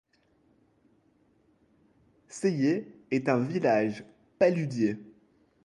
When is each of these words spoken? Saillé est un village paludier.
Saillé 2.27 2.87
est 3.11 3.29
un 3.29 3.37
village 3.37 4.03
paludier. 4.39 4.97